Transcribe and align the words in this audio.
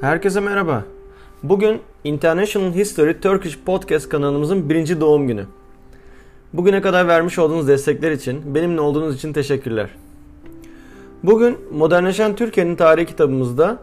Herkese 0.00 0.40
merhaba. 0.40 0.84
Bugün 1.42 1.80
International 2.04 2.74
History 2.74 3.20
Turkish 3.20 3.58
Podcast 3.66 4.08
kanalımızın 4.08 4.70
birinci 4.70 5.00
doğum 5.00 5.28
günü. 5.28 5.44
Bugüne 6.52 6.80
kadar 6.80 7.08
vermiş 7.08 7.38
olduğunuz 7.38 7.68
destekler 7.68 8.10
için, 8.10 8.54
benimle 8.54 8.80
olduğunuz 8.80 9.16
için 9.16 9.32
teşekkürler. 9.32 9.90
Bugün 11.22 11.58
Modernleşen 11.72 12.36
Türkiye'nin 12.36 12.76
tarihi 12.76 13.06
kitabımızda 13.06 13.78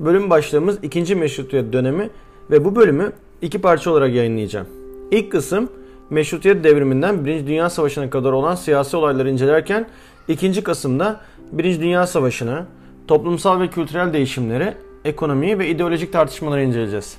bölüm 0.00 0.30
başlığımız 0.30 0.78
2. 0.82 1.14
Meşrutiyet 1.14 1.72
dönemi 1.72 2.10
ve 2.50 2.64
bu 2.64 2.76
bölümü 2.76 3.12
iki 3.42 3.60
parça 3.60 3.90
olarak 3.90 4.14
yayınlayacağım. 4.14 4.66
İlk 5.10 5.32
kısım 5.32 5.68
Meşrutiyet 6.10 6.64
devriminden 6.64 7.24
1. 7.24 7.46
Dünya 7.46 7.70
Savaşı'na 7.70 8.10
kadar 8.10 8.32
olan 8.32 8.54
siyasi 8.54 8.96
olayları 8.96 9.30
incelerken 9.30 9.88
ikinci 10.28 10.62
kısımda 10.62 11.20
1. 11.52 11.80
Dünya 11.80 12.06
Savaşı'nı, 12.06 12.64
toplumsal 13.08 13.60
ve 13.60 13.68
kültürel 13.68 14.12
değişimleri, 14.12 14.74
ekonomiyi 15.04 15.58
ve 15.58 15.68
ideolojik 15.68 16.12
tartışmaları 16.12 16.62
inceleyeceğiz. 16.62 17.16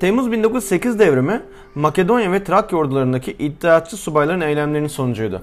Temmuz 0.00 0.32
1908 0.32 0.98
devrimi 0.98 1.42
Makedonya 1.74 2.32
ve 2.32 2.44
Trakya 2.44 2.78
ordularındaki 2.78 3.32
iddiatçı 3.32 3.96
subayların 3.96 4.40
eylemlerinin 4.40 4.88
sonucuydu. 4.88 5.42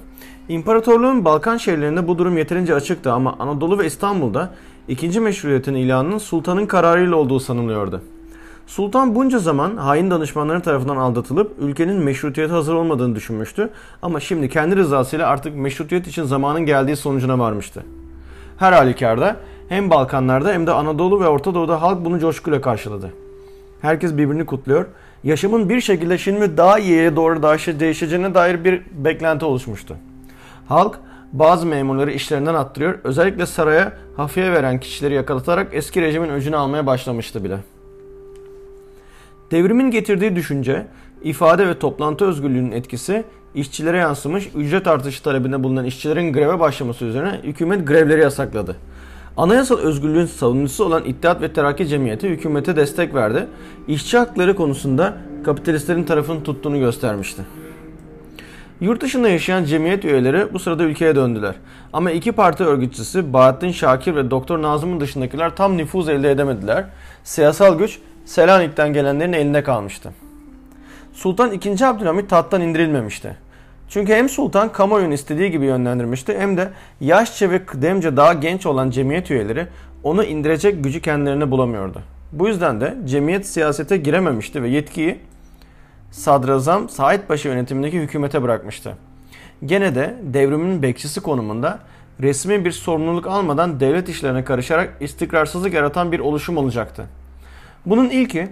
İmparatorluğun 0.50 1.26
Balkan 1.26 1.58
şehirlerinde 1.58 2.08
bu 2.08 2.18
durum 2.18 2.38
yeterince 2.38 2.76
açıktı 2.76 3.12
ama 3.14 3.36
Anadolu 3.40 3.80
ve 3.80 3.86
İstanbul'da 3.86 4.54
ikinci 4.88 5.20
meşruiyetin 5.20 5.74
ilanının 5.74 6.18
sultanın 6.18 6.66
kararıyla 6.66 7.16
olduğu 7.16 7.40
sanılıyordu. 7.40 8.02
Sultan 8.68 9.16
bunca 9.16 9.40
zaman 9.40 9.78
hain 9.78 10.12
danışmanları 10.12 10.62
tarafından 10.62 10.98
aldatılıp 10.98 11.56
ülkenin 11.60 11.96
meşrutiyete 11.96 12.54
hazır 12.54 12.74
olmadığını 12.74 13.16
düşünmüştü 13.16 13.70
ama 14.02 14.20
şimdi 14.20 14.50
kendi 14.50 14.76
rızasıyla 14.76 15.28
artık 15.28 15.56
meşrutiyet 15.56 16.08
için 16.08 16.24
zamanın 16.24 16.66
geldiği 16.66 16.96
sonucuna 16.96 17.40
varmıştı. 17.40 17.84
Her 18.58 18.74
halükarda 18.74 19.36
hem 19.70 19.90
Balkanlarda 19.90 20.52
hem 20.54 20.68
de 20.68 20.72
Anadolu 20.72 21.22
ve 21.22 21.28
Orta 21.28 21.54
Doğu'da 21.54 21.82
halk 21.82 22.06
bunu 22.06 22.20
coşkuyla 22.20 22.62
karşıladı. 22.62 23.14
Herkes 23.82 24.14
birbirini 24.14 24.46
kutluyor. 24.46 24.86
Yaşamın 25.24 25.70
bir 25.70 25.82
şekilde 25.82 26.18
şimdi 26.18 26.58
daha 26.58 26.80
iyiye 26.80 27.16
doğru 27.16 27.42
değişeceğine 27.80 28.34
dair 28.34 28.64
bir 28.64 28.82
beklenti 28.92 29.46
oluşmuştu. 29.46 29.96
Halk 30.68 31.00
bazı 31.34 31.66
memurları 31.66 32.12
işlerinden 32.12 32.54
attırıyor. 32.54 33.00
Özellikle 33.04 33.46
saraya 33.46 33.94
hafiye 34.18 34.52
veren 34.52 34.80
kişileri 34.80 35.14
yakalatarak 35.14 35.68
eski 35.72 36.02
rejimin 36.02 36.30
öcünü 36.30 36.56
almaya 36.56 36.86
başlamıştı 36.86 37.44
bile. 37.44 37.58
Devrimin 39.52 39.92
getirdiği 39.92 40.36
düşünce, 40.36 40.88
ifade 41.24 41.68
ve 41.68 41.80
toplantı 41.80 42.26
özgürlüğünün 42.26 42.72
etkisi 42.72 43.24
işçilere 43.56 43.98
yansımış 43.98 44.50
ücret 44.56 44.88
artışı 44.88 45.24
talebinde 45.24 45.64
bulunan 45.64 45.86
işçilerin 45.86 46.34
greve 46.34 46.60
başlaması 46.60 47.06
üzerine 47.06 47.40
hükümet 47.44 47.88
grevleri 47.88 48.22
yasakladı. 48.22 48.76
Anayasal 49.40 49.78
özgürlüğün 49.78 50.26
savunucusu 50.26 50.86
olan 50.86 51.04
İttihat 51.04 51.42
ve 51.42 51.54
Terakki 51.54 51.88
Cemiyeti 51.88 52.30
hükümete 52.30 52.76
destek 52.76 53.14
verdi. 53.14 53.48
İşçi 53.88 54.18
hakları 54.18 54.56
konusunda 54.56 55.18
kapitalistlerin 55.46 56.04
tarafını 56.04 56.44
tuttuğunu 56.44 56.80
göstermişti. 56.80 57.42
Yurt 58.82 59.02
dışında 59.02 59.30
yaşayan 59.30 59.64
cemiyet 59.64 60.06
üyeleri 60.06 60.54
bu 60.54 60.60
sırada 60.60 60.84
ülkeye 60.84 61.16
döndüler. 61.16 61.56
Ama 61.94 62.12
iki 62.12 62.32
parti 62.32 62.64
örgütçüsü 62.64 63.34
Bahattin 63.34 63.72
Şakir 63.72 64.16
ve 64.16 64.32
Doktor 64.32 64.62
Nazım'ın 64.62 65.00
dışındakiler 65.00 65.56
tam 65.56 65.78
nüfuz 65.78 66.10
elde 66.10 66.32
edemediler. 66.32 66.86
Siyasal 67.24 67.78
güç 67.78 68.00
Selanik'ten 68.26 68.94
gelenlerin 68.94 69.34
elinde 69.34 69.64
kalmıştı. 69.64 70.14
Sultan 71.14 71.52
II. 71.52 71.86
Abdülhamit 71.86 72.30
tahttan 72.30 72.62
indirilmemişti. 72.62 73.49
Çünkü 73.90 74.14
hem 74.14 74.30
sultan 74.30 74.72
kamuoyunu 74.72 75.14
istediği 75.14 75.52
gibi 75.52 75.66
yönlendirmişti 75.66 76.38
hem 76.40 76.58
de 76.58 76.70
yaşça 77.02 77.52
ve 77.52 77.66
kıdemce 77.66 78.18
daha 78.18 78.34
genç 78.34 78.66
olan 78.66 78.90
cemiyet 78.90 79.32
üyeleri 79.32 79.68
onu 80.04 80.24
indirecek 80.24 80.84
gücü 80.84 81.02
kendilerine 81.02 81.52
bulamıyordu. 81.52 82.02
Bu 82.32 82.48
yüzden 82.48 82.82
de 82.82 82.98
cemiyet 83.06 83.48
siyasete 83.48 83.98
girememişti 83.98 84.64
ve 84.64 84.70
yetkiyi 84.70 85.20
Sadrazam 86.12 86.90
Said 86.90 87.20
Paşa 87.28 87.50
yönetimindeki 87.50 88.00
hükümete 88.00 88.42
bırakmıştı. 88.42 88.98
Gene 89.66 89.96
de 89.96 90.16
devrimin 90.24 90.82
bekçisi 90.82 91.22
konumunda 91.22 91.80
resmi 92.22 92.66
bir 92.66 92.72
sorumluluk 92.72 93.28
almadan 93.28 93.80
devlet 93.80 94.10
işlerine 94.10 94.44
karışarak 94.44 94.94
istikrarsızlık 95.00 95.74
yaratan 95.74 96.12
bir 96.12 96.20
oluşum 96.20 96.58
olacaktı. 96.58 97.06
Bunun 97.86 98.10
ilki 98.10 98.48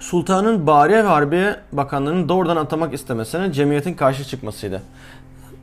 Sultanın 0.00 0.66
Bariye 0.66 1.04
ve 1.04 1.08
Harbiye 1.08 1.56
Bakanlığı'nı 1.72 2.28
doğrudan 2.28 2.56
atamak 2.56 2.94
istemesine 2.94 3.52
cemiyetin 3.52 3.94
karşı 3.94 4.24
çıkmasıydı. 4.24 4.82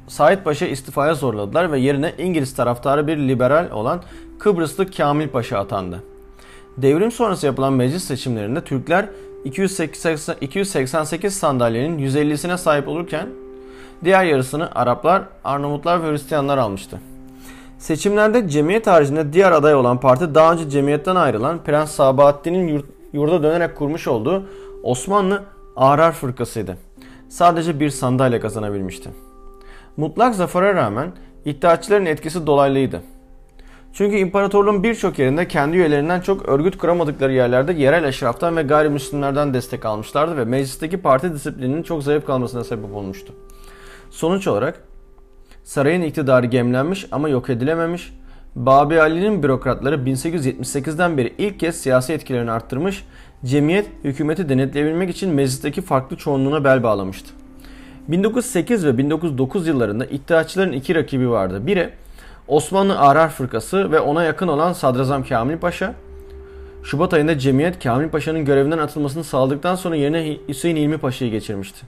Said 0.07 0.43
Paşa 0.43 0.65
istifaya 0.65 1.13
zorladılar 1.13 1.71
ve 1.71 1.79
yerine 1.79 2.13
İngiliz 2.17 2.55
taraftarı 2.55 3.07
bir 3.07 3.17
liberal 3.17 3.71
olan 3.71 4.01
Kıbrıslı 4.39 4.91
Kamil 4.91 5.27
Paşa 5.27 5.59
atandı. 5.59 6.03
Devrim 6.77 7.11
sonrası 7.11 7.45
yapılan 7.45 7.73
meclis 7.73 8.03
seçimlerinde 8.03 8.63
Türkler 8.63 9.05
288 9.45 11.33
sandalyenin 11.33 11.99
150'sine 11.99 12.57
sahip 12.57 12.87
olurken 12.87 13.27
diğer 14.03 14.23
yarısını 14.23 14.75
Araplar, 14.75 15.23
Arnavutlar 15.43 16.03
ve 16.03 16.11
Hristiyanlar 16.11 16.57
almıştı. 16.57 16.99
Seçimlerde 17.79 18.49
cemiyet 18.49 18.87
haricinde 18.87 19.33
diğer 19.33 19.51
aday 19.51 19.75
olan 19.75 19.99
parti 19.99 20.35
daha 20.35 20.53
önce 20.53 20.69
cemiyetten 20.69 21.15
ayrılan 21.15 21.63
Prens 21.63 21.91
Sabahattin'in 21.91 22.67
yurt, 22.67 22.85
yurda 23.13 23.43
dönerek 23.43 23.75
kurmuş 23.75 24.07
olduğu 24.07 24.43
Osmanlı 24.83 25.43
Arar 25.75 26.11
Fırkası'ydı. 26.11 26.77
Sadece 27.29 27.79
bir 27.79 27.89
sandalye 27.89 28.39
kazanabilmişti. 28.39 29.09
Mutlak 29.97 30.35
zafere 30.35 30.73
rağmen 30.73 31.11
iddiaçıların 31.45 32.05
etkisi 32.05 32.47
dolaylıydı. 32.47 33.01
Çünkü 33.93 34.17
imparatorluğun 34.17 34.83
birçok 34.83 35.19
yerinde 35.19 35.47
kendi 35.47 35.77
üyelerinden 35.77 36.21
çok 36.21 36.49
örgüt 36.49 36.77
kuramadıkları 36.77 37.33
yerlerde 37.33 37.73
yerel 37.73 38.03
eşraftan 38.03 38.57
ve 38.57 38.63
gayrimüslimlerden 38.63 39.53
destek 39.53 39.85
almışlardı 39.85 40.37
ve 40.37 40.45
meclisteki 40.45 40.97
parti 40.97 41.33
disiplininin 41.33 41.83
çok 41.83 42.03
zayıf 42.03 42.25
kalmasına 42.25 42.63
sebep 42.63 42.95
olmuştu. 42.95 43.33
Sonuç 44.09 44.47
olarak 44.47 44.83
sarayın 45.63 46.01
iktidarı 46.01 46.45
gemlenmiş 46.45 47.07
ama 47.11 47.29
yok 47.29 47.49
edilememiş, 47.49 48.13
Babi 48.55 49.01
Ali'nin 49.01 49.43
bürokratları 49.43 49.95
1878'den 49.95 51.17
beri 51.17 51.33
ilk 51.37 51.59
kez 51.59 51.75
siyasi 51.75 52.13
etkilerini 52.13 52.51
arttırmış, 52.51 53.05
cemiyet 53.45 53.87
hükümeti 54.03 54.49
denetleyebilmek 54.49 55.09
için 55.09 55.29
meclisteki 55.29 55.81
farklı 55.81 56.17
çoğunluğuna 56.17 56.63
bel 56.63 56.83
bağlamıştı. 56.83 57.29
1908 58.07 58.85
ve 58.85 58.97
1909 58.97 59.67
yıllarında 59.67 60.05
iddiaçıların 60.05 60.71
iki 60.71 60.95
rakibi 60.95 61.29
vardı. 61.29 61.67
Biri 61.67 61.89
Osmanlı 62.47 62.99
Arar 62.99 63.29
Fırkası 63.29 63.91
ve 63.91 63.99
ona 63.99 64.23
yakın 64.23 64.47
olan 64.47 64.73
Sadrazam 64.73 65.23
Kamil 65.23 65.57
Paşa. 65.57 65.93
Şubat 66.83 67.13
ayında 67.13 67.39
cemiyet 67.39 67.83
Kamil 67.83 68.09
Paşa'nın 68.09 68.45
görevinden 68.45 68.77
atılmasını 68.77 69.23
sağladıktan 69.23 69.75
sonra 69.75 69.95
yerine 69.95 70.37
Hüseyin 70.47 70.75
İlmi 70.75 70.97
Paşa'yı 70.97 71.31
geçirmişti. 71.31 71.85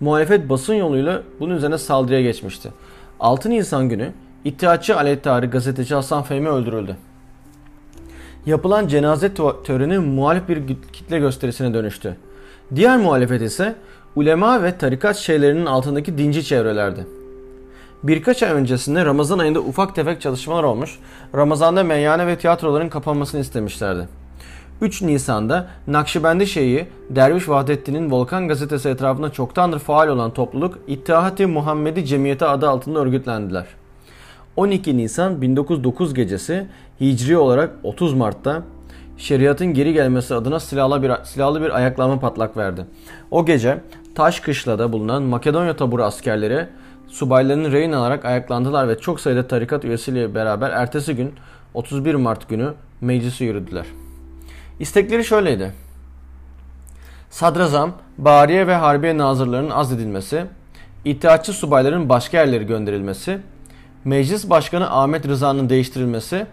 Muhalefet 0.00 0.48
basın 0.48 0.74
yoluyla 0.74 1.22
bunun 1.40 1.56
üzerine 1.56 1.78
saldırıya 1.78 2.22
geçmişti. 2.22 2.72
6 3.20 3.50
Nisan 3.50 3.88
günü 3.88 4.12
İttihatçı 4.48 4.96
Alettarı 4.96 5.46
gazeteci 5.46 5.94
Hasan 5.94 6.22
Fehmi 6.22 6.48
öldürüldü. 6.48 6.96
Yapılan 8.46 8.88
cenaze 8.88 9.34
töreni 9.64 9.98
muhalif 9.98 10.48
bir 10.48 10.62
kitle 10.92 11.18
gösterisine 11.18 11.74
dönüştü. 11.74 12.16
Diğer 12.74 12.98
muhalefet 12.98 13.42
ise 13.42 13.74
ulema 14.16 14.62
ve 14.62 14.78
tarikat 14.78 15.16
şeylerinin 15.16 15.66
altındaki 15.66 16.18
dinci 16.18 16.44
çevrelerdi. 16.44 17.06
Birkaç 18.02 18.42
ay 18.42 18.50
öncesinde 18.50 19.04
Ramazan 19.04 19.38
ayında 19.38 19.60
ufak 19.60 19.94
tefek 19.94 20.20
çalışmalar 20.20 20.62
olmuş, 20.62 20.98
Ramazan'da 21.34 21.84
meyhane 21.84 22.26
ve 22.26 22.38
tiyatroların 22.38 22.88
kapanmasını 22.88 23.40
istemişlerdi. 23.40 24.08
3 24.80 25.02
Nisan'da 25.02 25.66
Nakşibendi 25.86 26.46
Şeyhi 26.46 26.88
Derviş 27.10 27.48
Vahdettin'in 27.48 28.10
Volkan 28.10 28.48
gazetesi 28.48 28.88
etrafında 28.88 29.32
çoktandır 29.32 29.78
faal 29.78 30.08
olan 30.08 30.30
topluluk 30.30 30.78
İttihat-ı 30.86 31.48
Muhammedi 31.48 32.04
Cemiyeti 32.04 32.44
adı 32.44 32.68
altında 32.68 32.98
örgütlendiler. 32.98 33.66
12 34.58 34.96
Nisan 34.96 35.42
1909 35.42 36.14
gecesi 36.14 36.66
Hicri 37.00 37.36
olarak 37.36 37.70
30 37.82 38.14
Mart'ta 38.14 38.62
şeriatın 39.16 39.66
geri 39.66 39.92
gelmesi 39.92 40.34
adına 40.34 40.60
silahlı 40.60 41.02
bir, 41.02 41.12
silahlı 41.24 41.62
bir 41.62 41.76
ayaklanma 41.76 42.20
patlak 42.20 42.56
verdi. 42.56 42.84
O 43.30 43.46
gece 43.46 43.80
Taşkışla'da 44.14 44.92
bulunan 44.92 45.22
Makedonya 45.22 45.76
taburu 45.76 46.04
askerleri 46.04 46.66
subaylarını 47.08 47.72
rehin 47.72 47.92
alarak 47.92 48.24
ayaklandılar 48.24 48.88
ve 48.88 48.98
çok 48.98 49.20
sayıda 49.20 49.48
tarikat 49.48 49.84
üyesiyle 49.84 50.34
beraber 50.34 50.70
ertesi 50.70 51.16
gün 51.16 51.32
31 51.74 52.14
Mart 52.14 52.48
günü 52.48 52.74
meclisi 53.00 53.44
yürüdüler. 53.44 53.86
İstekleri 54.80 55.24
şöyleydi. 55.24 55.72
Sadrazam, 57.30 57.92
Bariye 58.18 58.66
ve 58.66 58.74
Harbiye 58.74 59.18
nazırlarının 59.18 59.70
azledilmesi, 59.70 60.44
İttihatçı 61.04 61.52
subayların 61.52 62.08
başka 62.08 62.38
yerlere 62.38 62.64
gönderilmesi, 62.64 63.38
Meclis 64.04 64.50
Başkanı 64.50 64.90
Ahmet 64.90 65.28
Rıza'nın 65.28 65.68
değiştirilmesi, 65.68 66.46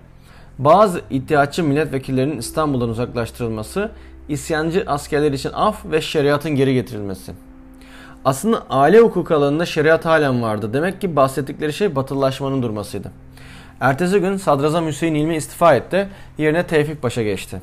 bazı 0.59 1.01
iddiatçı 1.09 1.63
milletvekillerinin 1.63 2.37
İstanbul'dan 2.37 2.89
uzaklaştırılması, 2.89 3.91
isyancı 4.29 4.83
askerler 4.87 5.31
için 5.31 5.51
af 5.53 5.85
ve 5.85 6.01
şeriatın 6.01 6.51
geri 6.51 6.73
getirilmesi. 6.73 7.33
Aslında 8.25 8.63
aile 8.69 8.99
hukuk 8.99 9.31
alanında 9.31 9.65
şeriat 9.65 10.05
halen 10.05 10.41
vardı. 10.41 10.73
Demek 10.73 11.01
ki 11.01 11.15
bahsettikleri 11.15 11.73
şey 11.73 11.95
batılılaşmanın 11.95 12.63
durmasıydı. 12.63 13.11
Ertesi 13.79 14.19
gün 14.19 14.37
Sadrazam 14.37 14.87
Hüseyin 14.87 15.15
İlmi 15.15 15.35
istifa 15.35 15.75
etti, 15.75 16.09
yerine 16.37 16.67
Tevfik 16.67 17.01
Paşa 17.01 17.23
geçti. 17.23 17.61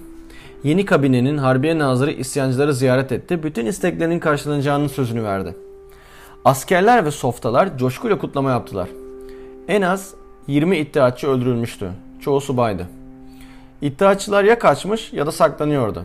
Yeni 0.64 0.84
kabinenin 0.84 1.38
Harbiye 1.38 1.78
Nazırı 1.78 2.10
isyancıları 2.10 2.74
ziyaret 2.74 3.12
etti, 3.12 3.42
bütün 3.42 3.66
isteklerinin 3.66 4.18
karşılanacağının 4.18 4.88
sözünü 4.88 5.24
verdi. 5.24 5.56
Askerler 6.44 7.04
ve 7.04 7.10
softalar 7.10 7.78
coşkuyla 7.78 8.18
kutlama 8.18 8.50
yaptılar. 8.50 8.88
En 9.68 9.82
az 9.82 10.14
20 10.46 10.76
iddiatçı 10.76 11.28
öldürülmüştü. 11.28 11.90
Çoğu 12.20 12.40
subaydı. 12.40 12.86
İddiatçılar 13.82 14.44
ya 14.44 14.58
kaçmış 14.58 15.12
ya 15.12 15.26
da 15.26 15.32
saklanıyordu. 15.32 16.04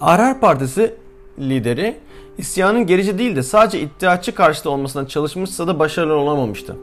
Arar 0.00 0.40
Partisi 0.40 0.94
lideri 1.38 1.96
isyanın 2.38 2.86
gerici 2.86 3.18
değil 3.18 3.36
de 3.36 3.42
sadece 3.42 3.80
iddiatçı 3.80 4.34
karşıtı 4.34 4.70
olmasına 4.70 5.08
çalışmışsa 5.08 5.66
da 5.66 5.78
başarılı 5.78 6.14
olamamıştı. 6.14 6.76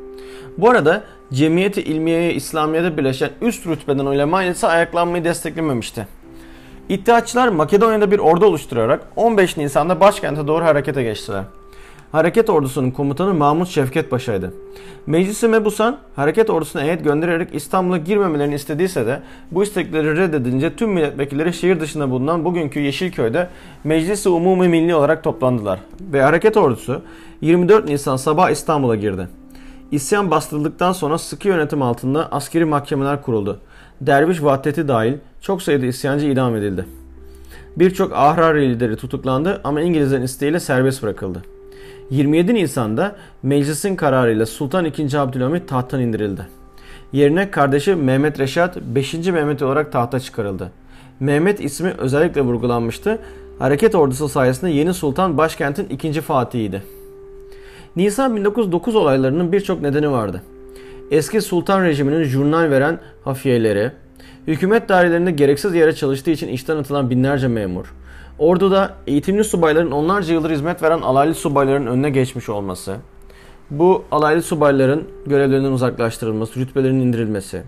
Bu 0.58 0.70
arada 0.70 1.04
Cemiyeti 1.34 1.82
İlmiye'ye 1.82 2.34
İslamiye'de 2.34 2.98
birleşen 2.98 3.30
üst 3.42 3.68
rütbeden 3.68 4.06
ulema 4.06 4.44
ise 4.44 4.68
ayaklanmayı 4.68 5.24
desteklememişti. 5.24 6.08
İttihatçılar 6.90 7.48
Makedonya'da 7.48 8.12
bir 8.12 8.20
ordu 8.20 8.46
oluşturarak 8.46 9.08
15 9.16 9.58
Nisan'da 9.58 10.00
başkente 10.00 10.48
doğru 10.48 10.66
harekete 10.66 11.04
geçtiler. 11.04 11.44
Hareket 12.12 12.50
ordusunun 12.50 12.92
komutanı 12.92 13.34
Mahmut 13.34 13.68
Şevket 13.68 14.10
Paşa'ydı. 14.10 14.54
Meclisi 15.08 15.48
Mebusan 15.48 15.98
hareket 16.16 16.50
ordusuna 16.50 16.82
heyet 16.82 17.04
göndererek 17.04 17.56
İstanbul'a 17.56 17.98
girmemelerini 17.98 18.56
istediyse 18.56 19.06
de 19.06 19.22
bu 19.52 19.64
istekleri 19.64 20.18
reddedince 20.18 20.76
tüm 20.76 20.92
milletvekilleri 20.92 21.54
şehir 21.54 21.80
dışında 21.80 22.10
bulunan 22.10 22.46
bugünkü 22.46 22.80
Yeşilköy'de 22.80 23.50
Meclisi 23.84 24.30
Umumi 24.30 24.68
Milli 24.68 24.96
olarak 24.96 25.24
toplandılar 25.24 25.80
ve 26.14 26.22
hareket 26.22 26.58
ordusu 26.58 27.02
24 27.42 27.90
Nisan 27.90 28.16
sabah 28.16 28.50
İstanbul'a 28.50 28.96
girdi. 28.96 29.28
İsyan 29.92 30.32
bastırıldıktan 30.32 30.92
sonra 30.92 31.18
sıkı 31.18 31.48
yönetim 31.48 31.82
altında 31.82 32.32
askeri 32.32 32.66
mahkemeler 32.66 33.22
kuruldu. 33.22 33.60
Derviş 34.02 34.44
Vahdeti 34.44 34.88
dahil 34.88 35.14
çok 35.42 35.62
sayıda 35.62 35.86
isyancı 35.86 36.28
idam 36.28 36.56
edildi. 36.56 36.86
Birçok 37.76 38.14
ahrar 38.14 38.56
lideri 38.56 38.96
tutuklandı 38.96 39.62
ama 39.64 39.82
İngilizlerin 39.82 40.24
isteğiyle 40.24 40.60
serbest 40.60 41.04
bırakıldı. 41.04 41.42
27 42.12 42.54
Nisan'da 42.54 43.16
meclisin 43.44 43.96
kararıyla 43.96 44.46
Sultan 44.46 44.86
II. 44.86 45.18
Abdülhamit 45.18 45.70
tahttan 45.70 46.02
indirildi. 46.02 46.42
Yerine 47.14 47.52
kardeşi 47.52 47.96
Mehmet 47.96 48.40
Reşat 48.40 48.78
5. 48.78 49.14
Mehmet 49.14 49.62
olarak 49.62 49.92
tahta 49.92 50.20
çıkarıldı. 50.20 50.72
Mehmet 51.20 51.60
ismi 51.60 51.94
özellikle 51.98 52.42
vurgulanmıştı. 52.42 53.20
Hareket 53.60 53.96
ordusu 53.96 54.30
sayesinde 54.30 54.72
yeni 54.72 54.94
sultan 54.94 55.38
başkentin 55.38 55.88
ikinci 55.90 56.22
fatihiydi. 56.22 56.84
Nisan 57.96 58.36
1909 58.36 58.96
olaylarının 58.96 59.52
birçok 59.52 59.82
nedeni 59.82 60.12
vardı. 60.12 60.42
Eski 61.12 61.42
sultan 61.42 61.84
rejiminin 61.84 62.24
jurnal 62.24 62.70
veren 62.70 63.00
hafiyeleri, 63.24 63.92
hükümet 64.48 64.90
dairelerinde 64.90 65.32
gereksiz 65.32 65.76
yere 65.76 65.96
çalıştığı 65.96 66.32
için 66.32 66.48
işten 66.48 66.78
atılan 66.78 67.10
binlerce 67.10 67.48
memur, 67.48 67.94
orduda 68.40 68.94
eğitimli 69.08 69.44
subayların 69.44 69.92
onlarca 69.92 70.34
yıldır 70.34 70.52
hizmet 70.52 70.84
veren 70.84 71.02
alaylı 71.02 71.36
subayların 71.36 71.86
önüne 71.88 72.10
geçmiş 72.10 72.50
olması, 72.50 72.96
bu 73.70 74.04
alaylı 74.12 74.42
subayların 74.42 75.04
görevlerinden 75.26 75.72
uzaklaştırılması, 75.72 76.60
rütbelerinin 76.60 77.08
indirilmesi, 77.08 77.64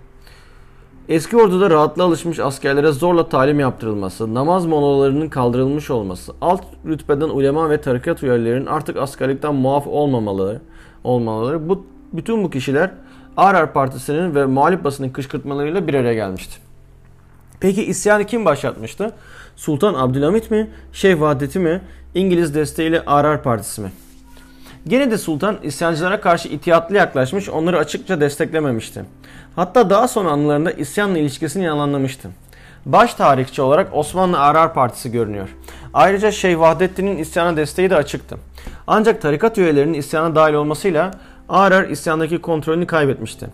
Eski 1.10 1.38
orduda 1.38 1.70
rahatlığa 1.70 2.06
alışmış 2.06 2.40
askerlere 2.40 2.92
zorla 2.92 3.30
talim 3.30 3.60
yaptırılması, 3.60 4.34
namaz 4.34 4.66
molalarının 4.66 5.30
kaldırılmış 5.30 5.90
olması, 5.90 6.34
alt 6.42 6.64
rütbeden 6.86 7.30
ulema 7.30 7.70
ve 7.70 7.82
tarikat 7.82 8.24
üyelerinin 8.24 8.66
artık 8.66 8.98
askerlikten 8.98 9.56
muaf 9.56 9.88
olmamaları, 9.88 10.62
olmaları 11.04 11.70
bu 11.70 11.86
bütün 12.14 12.44
bu 12.44 12.50
kişiler 12.50 12.92
Arar 13.38 13.74
Partisi'nin 13.74 14.36
ve 14.36 14.46
muhalif 14.46 14.84
basının 14.84 15.10
kışkırtmalarıyla 15.10 15.88
bir 15.88 15.94
araya 15.94 16.14
gelmişti. 16.14 16.58
Peki 17.60 17.86
isyanı 17.86 18.26
kim 18.26 18.46
başlatmıştı? 18.46 19.12
Sultan 19.56 19.94
Abdülhamit 19.94 20.52
mi, 20.52 20.70
Şeyh 20.94 21.22
Vahdeti 21.22 21.60
mi, 21.60 21.82
İngiliz 22.16 22.56
desteğiyle 22.56 23.06
Arar 23.06 23.44
Partisi 23.44 23.82
mi? 23.82 23.92
Gene 24.88 25.12
de 25.12 25.18
sultan 25.18 25.58
isyancılara 25.64 26.22
karşı 26.22 26.48
itiyatlı 26.48 26.96
yaklaşmış, 26.96 27.50
onları 27.50 27.78
açıkça 27.78 28.22
desteklememişti. 28.22 29.06
Hatta 29.56 29.90
daha 29.90 30.08
sonra 30.08 30.30
anılarında 30.30 30.72
isyanla 30.72 31.18
ilişkisini 31.18 31.64
yalanlamıştı. 31.64 32.30
Baş 32.86 33.14
tarihçi 33.14 33.62
olarak 33.62 33.96
Osmanlı 33.96 34.40
Arar 34.40 34.74
Partisi 34.74 35.12
görünüyor. 35.12 35.50
Ayrıca 35.94 36.32
Şeyh 36.32 36.60
Vahdettin'in 36.60 37.18
isyana 37.18 37.58
desteği 37.58 37.90
de 37.90 37.96
açıktı. 37.96 38.38
Ancak 38.88 39.22
tarikat 39.22 39.58
üyelerinin 39.58 39.94
isyana 39.94 40.36
dahil 40.36 40.54
olmasıyla 40.54 41.12
Arar 41.50 41.90
isyandaki 41.90 42.42
kontrolünü 42.42 42.88
kaybetmişti. 42.88 43.48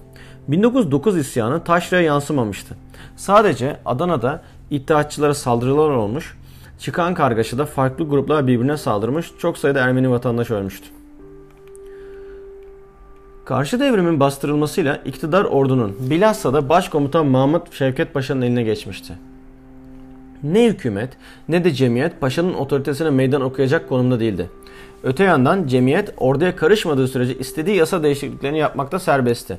1909 0.47 1.17
isyanı 1.17 1.63
Taşra'ya 1.63 2.03
yansımamıştı. 2.03 2.75
Sadece 3.15 3.77
Adana'da 3.85 4.41
iddiatçılara 4.71 5.33
saldırılar 5.33 5.89
olmuş, 5.89 6.37
çıkan 6.79 7.13
kargaşada 7.13 7.65
farklı 7.65 8.09
gruplar 8.09 8.47
birbirine 8.47 8.77
saldırmış, 8.77 9.31
çok 9.39 9.57
sayıda 9.57 9.79
Ermeni 9.79 10.09
vatandaş 10.09 10.51
ölmüştü. 10.51 10.87
Karşı 13.45 13.79
devrimin 13.79 14.19
bastırılmasıyla 14.19 14.95
iktidar 15.05 15.45
ordunun 15.45 15.95
bilhassa 15.99 16.53
da 16.53 16.69
başkomutan 16.69 17.25
Mahmut 17.25 17.73
Şevket 17.73 18.13
Paşa'nın 18.13 18.41
eline 18.41 18.63
geçmişti. 18.63 19.13
Ne 20.43 20.65
hükümet 20.65 21.09
ne 21.49 21.63
de 21.63 21.73
cemiyet 21.73 22.21
paşanın 22.21 22.53
otoritesine 22.53 23.09
meydan 23.09 23.41
okuyacak 23.41 23.89
konumda 23.89 24.19
değildi. 24.19 24.49
Öte 25.03 25.23
yandan 25.23 25.67
cemiyet 25.67 26.13
orduya 26.17 26.55
karışmadığı 26.55 27.07
sürece 27.07 27.37
istediği 27.37 27.75
yasa 27.75 28.03
değişikliklerini 28.03 28.59
yapmakta 28.59 28.99
serbestti. 28.99 29.57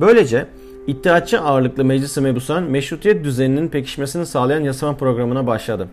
Böylece 0.00 0.46
İttihatçı 0.88 1.40
ağırlıklı 1.40 1.84
Meclis-i 1.84 2.20
Mebusan 2.20 2.62
meşrutiyet 2.62 3.24
düzeninin 3.24 3.68
pekişmesini 3.68 4.26
sağlayan 4.26 4.60
yasama 4.60 4.96
programına 4.96 5.46
başladı. 5.46 5.88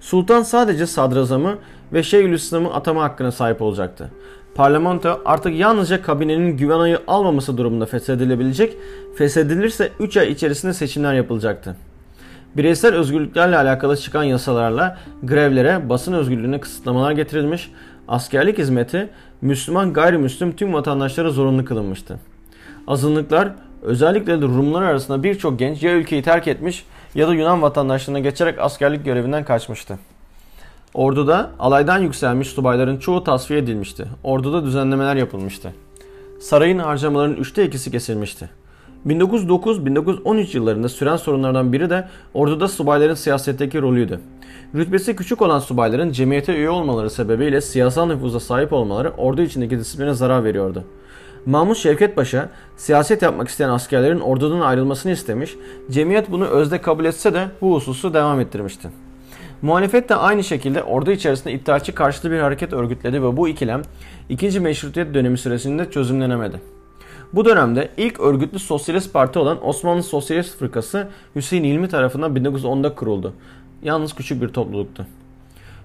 Sultan 0.00 0.42
sadece 0.42 0.86
sadrazamı 0.86 1.58
ve 1.92 2.02
Şeyhülislam'ı 2.02 2.74
atama 2.74 3.02
hakkına 3.02 3.32
sahip 3.32 3.62
olacaktı. 3.62 4.10
Parlamento 4.54 5.20
artık 5.24 5.54
yalnızca 5.54 6.02
kabinenin 6.02 6.56
güven 6.56 6.98
almaması 7.06 7.58
durumunda 7.58 7.86
feshedilebilecek, 7.86 8.76
feshedilirse 9.18 9.92
3 10.00 10.16
ay 10.16 10.32
içerisinde 10.32 10.72
seçimler 10.72 11.14
yapılacaktı. 11.14 11.76
Bireysel 12.56 12.94
özgürlüklerle 12.94 13.56
alakalı 13.56 13.96
çıkan 13.96 14.24
yasalarla 14.24 14.98
grevlere, 15.22 15.88
basın 15.88 16.12
özgürlüğüne 16.12 16.60
kısıtlamalar 16.60 17.12
getirilmiş, 17.12 17.70
askerlik 18.08 18.58
hizmeti 18.58 19.08
Müslüman 19.40 19.92
gayrimüslim 19.92 20.56
tüm 20.56 20.74
vatandaşlara 20.74 21.30
zorunlu 21.30 21.64
kılınmıştı. 21.64 22.18
Azınlıklar 22.86 23.52
özellikle 23.86 24.42
de 24.42 24.46
Rumlar 24.46 24.82
arasında 24.82 25.22
birçok 25.22 25.58
genç 25.58 25.82
ya 25.82 25.92
ülkeyi 25.92 26.22
terk 26.22 26.48
etmiş 26.48 26.84
ya 27.14 27.28
da 27.28 27.34
Yunan 27.34 27.62
vatandaşlığına 27.62 28.18
geçerek 28.18 28.58
askerlik 28.58 29.04
görevinden 29.04 29.44
kaçmıştı. 29.44 29.98
Orduda 30.94 31.50
alaydan 31.58 31.98
yükselmiş 31.98 32.48
subayların 32.48 32.98
çoğu 32.98 33.24
tasfiye 33.24 33.60
edilmişti. 33.60 34.06
Orduda 34.24 34.64
düzenlemeler 34.64 35.16
yapılmıştı. 35.16 35.72
Sarayın 36.40 36.78
harcamalarının 36.78 37.36
üçte 37.36 37.66
ikisi 37.66 37.90
kesilmişti. 37.90 38.50
1909-1913 39.06 40.56
yıllarında 40.56 40.88
süren 40.88 41.16
sorunlardan 41.16 41.72
biri 41.72 41.90
de 41.90 42.08
orduda 42.34 42.68
subayların 42.68 43.14
siyasetteki 43.14 43.82
rolüydü. 43.82 44.20
Rütbesi 44.74 45.16
küçük 45.16 45.42
olan 45.42 45.58
subayların 45.58 46.12
cemiyete 46.12 46.56
üye 46.56 46.70
olmaları 46.70 47.10
sebebiyle 47.10 47.60
siyasal 47.60 48.06
nüfuza 48.06 48.40
sahip 48.40 48.72
olmaları 48.72 49.10
ordu 49.10 49.42
içindeki 49.42 49.78
disipline 49.78 50.14
zarar 50.14 50.44
veriyordu. 50.44 50.84
Mahmut 51.46 51.76
Şevket 51.76 52.16
Paşa 52.16 52.48
siyaset 52.76 53.22
yapmak 53.22 53.48
isteyen 53.48 53.68
askerlerin 53.68 54.20
ordudan 54.20 54.60
ayrılmasını 54.60 55.12
istemiş, 55.12 55.56
cemiyet 55.90 56.30
bunu 56.30 56.46
özde 56.46 56.80
kabul 56.80 57.04
etse 57.04 57.34
de 57.34 57.48
bu 57.60 57.74
hususu 57.74 58.14
devam 58.14 58.40
ettirmişti. 58.40 58.88
Muhalefet 59.62 60.08
de 60.08 60.14
aynı 60.14 60.44
şekilde 60.44 60.82
ordu 60.82 61.10
içerisinde 61.10 61.52
iddiaçı 61.52 61.94
karşıtı 61.94 62.30
bir 62.30 62.38
hareket 62.38 62.72
örgütledi 62.72 63.22
ve 63.22 63.36
bu 63.36 63.48
ikilem 63.48 63.82
2. 64.28 64.60
Meşrutiyet 64.60 65.14
dönemi 65.14 65.38
süresinde 65.38 65.90
çözümlenemedi. 65.90 66.60
Bu 67.32 67.44
dönemde 67.44 67.88
ilk 67.96 68.20
örgütlü 68.20 68.58
sosyalist 68.58 69.12
parti 69.12 69.38
olan 69.38 69.66
Osmanlı 69.66 70.02
Sosyalist 70.02 70.58
Fırkası 70.58 71.08
Hüseyin 71.36 71.64
İlmi 71.64 71.88
tarafından 71.88 72.36
1910'da 72.36 72.94
kuruldu. 72.94 73.32
Yalnız 73.82 74.14
küçük 74.14 74.42
bir 74.42 74.48
topluluktu. 74.48 75.06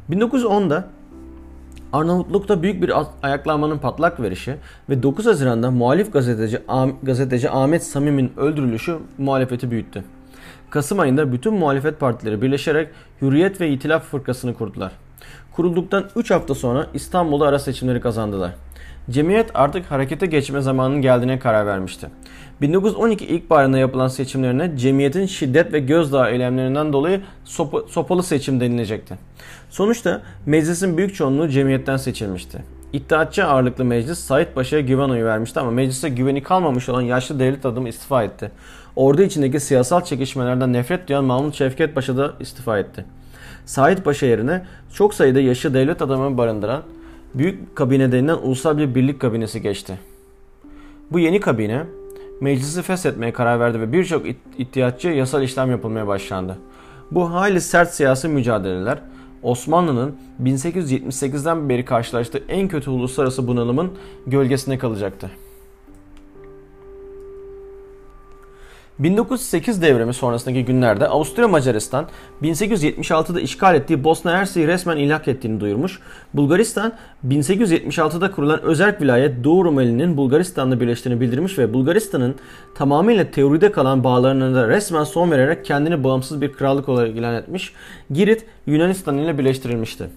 1910'da 0.09 0.87
Arnavutluk'ta 1.93 2.63
büyük 2.63 2.81
bir 2.81 2.93
ayaklanmanın 3.24 3.77
patlak 3.77 4.19
verişi 4.19 4.55
ve 4.89 5.03
9 5.03 5.25
Haziran'da 5.25 5.71
muhalif 5.71 6.13
gazeteci, 6.13 6.60
gazeteci 7.03 7.50
Ahmet 7.50 7.83
Samim'in 7.83 8.31
öldürülüşü 8.38 8.98
muhalefeti 9.17 9.71
büyüttü. 9.71 10.03
Kasım 10.69 11.00
ayında 11.00 11.33
bütün 11.33 11.53
muhalefet 11.53 12.00
partileri 12.00 12.41
birleşerek 12.41 12.88
Hürriyet 13.21 13.62
ve 13.62 13.69
İtilaf 13.69 14.03
Fırkası'nı 14.03 14.53
kurdular. 14.53 14.91
Kurulduktan 15.51 16.05
3 16.15 16.31
hafta 16.31 16.55
sonra 16.55 16.88
İstanbul'da 16.93 17.48
ara 17.48 17.60
seçimleri 17.60 18.01
kazandılar. 18.01 18.51
Cemiyet 19.10 19.51
artık 19.53 19.91
harekete 19.91 20.25
geçme 20.25 20.62
zamanının 20.62 21.01
geldiğine 21.01 21.39
karar 21.39 21.65
vermişti. 21.65 22.07
1912 22.61 23.25
ilkbaharında 23.25 23.77
yapılan 23.77 24.07
seçimlerine 24.07 24.77
cemiyetin 24.77 25.25
şiddet 25.25 25.73
ve 25.73 25.79
gözdağı 25.79 26.31
eylemlerinden 26.31 26.93
dolayı 26.93 27.21
sopa, 27.45 27.81
sopalı 27.87 28.23
seçim 28.23 28.59
denilecekti. 28.59 29.17
Sonuçta 29.69 30.21
meclisin 30.45 30.97
büyük 30.97 31.15
çoğunluğu 31.15 31.49
cemiyetten 31.49 31.97
seçilmişti. 31.97 32.63
İttihatçı 32.93 33.45
ağırlıklı 33.45 33.85
meclis 33.85 34.19
Said 34.19 34.47
Paşa'ya 34.55 34.81
güven 34.81 35.09
oyu 35.09 35.25
vermişti 35.25 35.59
ama 35.59 35.71
meclise 35.71 36.09
güveni 36.09 36.43
kalmamış 36.43 36.89
olan 36.89 37.01
yaşlı 37.01 37.39
devlet 37.39 37.65
adamı 37.65 37.89
istifa 37.89 38.23
etti. 38.23 38.51
Ordu 38.95 39.21
içindeki 39.21 39.59
siyasal 39.59 40.03
çekişmelerden 40.03 40.73
nefret 40.73 41.07
duyan 41.07 41.23
Mahmut 41.23 41.55
Şevket 41.55 41.95
Paşa 41.95 42.17
da 42.17 42.33
istifa 42.39 42.79
etti. 42.79 43.05
Said 43.65 43.97
Paşa 43.97 44.25
yerine 44.25 44.65
çok 44.93 45.13
sayıda 45.13 45.39
yaşlı 45.39 45.73
devlet 45.73 46.01
adamı 46.01 46.37
barındıran 46.37 46.83
büyük 47.33 47.75
kabine 47.75 48.11
denilen 48.11 48.37
ulusal 48.37 48.77
bir 48.77 48.95
birlik 48.95 49.19
kabinesi 49.19 49.61
geçti. 49.61 49.99
Bu 51.11 51.19
yeni 51.19 51.39
kabine 51.39 51.83
meclisi 52.41 52.81
feshetmeye 52.81 53.33
karar 53.33 53.60
verdi 53.60 53.79
ve 53.79 53.93
birçok 53.93 54.25
ihtiyatçı 54.57 55.07
yasal 55.07 55.43
işlem 55.43 55.71
yapılmaya 55.71 56.07
başlandı. 56.07 56.57
Bu 57.12 57.33
hayli 57.33 57.62
sert 57.62 57.93
siyasi 57.93 58.27
mücadeleler 58.27 59.00
Osmanlı'nın 59.43 60.15
1878'den 60.43 61.69
beri 61.69 61.86
karşılaştığı 61.86 62.43
en 62.50 62.67
kötü 62.67 62.89
uluslararası 62.89 63.48
bunalımın 63.48 63.91
gölgesine 64.27 64.77
kalacaktı. 64.77 65.31
1908 69.00 69.81
devrimi 69.81 70.13
sonrasındaki 70.13 70.65
günlerde 70.65 71.07
Avusturya 71.07 71.48
Macaristan 71.48 72.07
1876'da 72.43 73.41
işgal 73.41 73.75
ettiği 73.75 74.03
Bosna 74.03 74.38
Hersek'i 74.38 74.67
resmen 74.67 74.98
ilhak 74.98 75.27
ettiğini 75.27 75.60
duyurmuş. 75.60 76.00
Bulgaristan 76.33 76.93
1876'da 77.27 78.31
kurulan 78.31 78.62
özerk 78.62 79.01
vilayet 79.01 79.43
Doğu 79.43 79.65
Rumeli'nin 79.65 80.17
Bulgaristan'la 80.17 80.79
birleştiğini 80.79 81.21
bildirmiş 81.21 81.57
ve 81.57 81.74
Bulgaristan'ın 81.74 82.36
tamamıyla 82.75 83.31
teoride 83.31 83.71
kalan 83.71 84.03
bağlarına 84.03 84.55
da 84.55 84.67
resmen 84.67 85.03
son 85.03 85.31
vererek 85.31 85.65
kendini 85.65 86.03
bağımsız 86.03 86.41
bir 86.41 86.53
krallık 86.53 86.89
olarak 86.89 87.15
ilan 87.15 87.36
etmiş. 87.36 87.74
Girit 88.12 88.45
Yunanistan 88.65 89.17
ile 89.17 89.38
birleştirilmişti. 89.38 90.10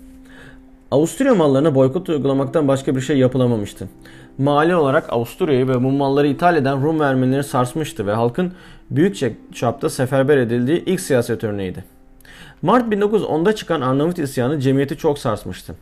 Avusturya 0.95 1.35
mallarına 1.35 1.75
boykot 1.75 2.09
uygulamaktan 2.09 2.69
başka 2.69 2.97
bir 2.97 3.01
şey 3.01 3.19
yapılamamıştı. 3.19 3.89
Mali 4.39 4.77
olarak 4.77 5.13
Avusturya'yı 5.13 5.69
ve 5.69 5.85
bu 5.85 5.91
malları 5.91 6.29
ithal 6.29 6.57
eden 6.57 6.83
Rum 6.83 7.01
ve 7.33 7.43
sarsmıştı 7.43 8.07
ve 8.07 8.13
halkın 8.13 8.53
büyük 8.91 9.17
çapta 9.55 9.91
seferber 9.91 10.37
edildiği 10.37 10.85
ilk 10.85 11.01
siyaset 11.01 11.45
örneğiydi. 11.45 11.85
Mart 12.63 12.93
1910'da 12.93 13.55
çıkan 13.55 13.81
Arnavut 13.81 14.19
isyanı 14.19 14.61
cemiyeti 14.61 14.97
çok 14.97 15.19
sarsmıştı. 15.19 15.75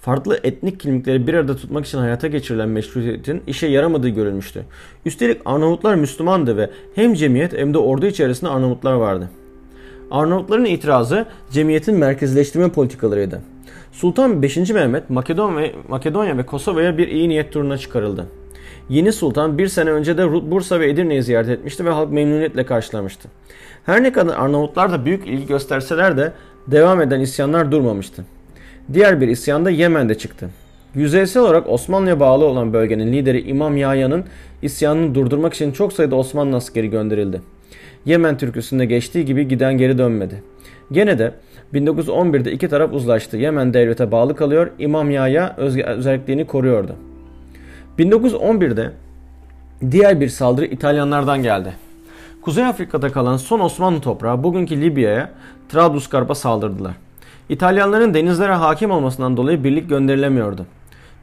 Farklı 0.00 0.40
etnik 0.44 0.80
kimlikleri 0.80 1.26
bir 1.26 1.34
arada 1.34 1.56
tutmak 1.56 1.86
için 1.86 1.98
hayata 1.98 2.26
geçirilen 2.26 2.68
meşrutiyetin 2.68 3.42
işe 3.46 3.66
yaramadığı 3.66 4.08
görülmüştü. 4.08 4.64
Üstelik 5.04 5.40
Arnavutlar 5.44 5.94
Müslümandı 5.94 6.56
ve 6.56 6.70
hem 6.94 7.14
cemiyet 7.14 7.52
hem 7.52 7.74
de 7.74 7.78
ordu 7.78 8.06
içerisinde 8.06 8.50
Arnavutlar 8.50 8.92
vardı. 8.92 9.30
Arnavutların 10.10 10.64
itirazı 10.64 11.26
cemiyetin 11.50 11.94
merkezleştirme 11.94 12.68
politikalarıydı. 12.68 13.55
Sultan 13.96 14.42
5. 14.42 14.56
Mehmet 14.70 15.10
Makedon 15.10 15.56
ve, 15.56 15.72
Makedonya 15.88 16.38
ve 16.38 16.46
Kosova'ya 16.46 16.98
bir 16.98 17.08
iyi 17.08 17.28
niyet 17.28 17.52
turuna 17.52 17.78
çıkarıldı. 17.78 18.26
Yeni 18.88 19.12
sultan 19.12 19.58
bir 19.58 19.68
sene 19.68 19.90
önce 19.90 20.18
de 20.18 20.50
Bursa 20.50 20.80
ve 20.80 20.90
Edirne'yi 20.90 21.22
ziyaret 21.22 21.48
etmişti 21.48 21.84
ve 21.84 21.90
halk 21.90 22.12
memnuniyetle 22.12 22.66
karşılamıştı. 22.66 23.28
Her 23.86 24.02
ne 24.02 24.12
kadar 24.12 24.34
Arnavutlar 24.34 24.92
da 24.92 25.04
büyük 25.04 25.26
ilgi 25.26 25.46
gösterseler 25.46 26.16
de 26.16 26.32
devam 26.66 27.00
eden 27.00 27.20
isyanlar 27.20 27.72
durmamıştı. 27.72 28.24
Diğer 28.92 29.20
bir 29.20 29.28
isyan 29.28 29.64
da 29.64 29.70
Yemen'de 29.70 30.14
çıktı. 30.14 30.50
Yüzeysel 30.94 31.42
olarak 31.42 31.68
Osmanlı'ya 31.68 32.20
bağlı 32.20 32.44
olan 32.44 32.72
bölgenin 32.72 33.12
lideri 33.12 33.40
İmam 33.40 33.76
Yahya'nın 33.76 34.24
isyanını 34.62 35.14
durdurmak 35.14 35.54
için 35.54 35.72
çok 35.72 35.92
sayıda 35.92 36.16
Osmanlı 36.16 36.56
askeri 36.56 36.90
gönderildi. 36.90 37.40
Yemen 38.06 38.38
türküsünde 38.38 38.84
geçtiği 38.84 39.24
gibi 39.24 39.48
giden 39.48 39.78
geri 39.78 39.98
dönmedi. 39.98 40.42
Gene 40.92 41.18
de 41.18 41.34
1911'de 41.74 42.52
iki 42.52 42.68
taraf 42.68 42.92
uzlaştı. 42.92 43.36
Yemen 43.36 43.74
devlete 43.74 44.12
bağlı 44.12 44.36
kalıyor, 44.36 44.70
İmam 44.78 45.10
Yahya 45.10 45.54
özelliğini 45.56 46.46
koruyordu. 46.46 46.96
1911'de 47.98 48.92
diğer 49.90 50.20
bir 50.20 50.28
saldırı 50.28 50.66
İtalyanlardan 50.66 51.42
geldi. 51.42 51.72
Kuzey 52.42 52.64
Afrika'da 52.64 53.12
kalan 53.12 53.36
son 53.36 53.60
Osmanlı 53.60 54.00
toprağı 54.00 54.42
bugünkü 54.42 54.80
Libya'ya 54.80 55.30
Trablusgarp'a 55.68 56.34
saldırdılar. 56.34 56.92
İtalyanların 57.48 58.14
denizlere 58.14 58.52
hakim 58.52 58.90
olmasından 58.90 59.36
dolayı 59.36 59.64
birlik 59.64 59.88
gönderilemiyordu. 59.88 60.66